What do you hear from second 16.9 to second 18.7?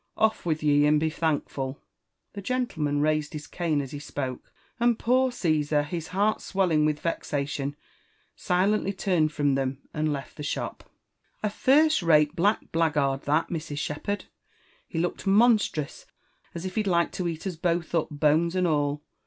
to eat us both up, bones and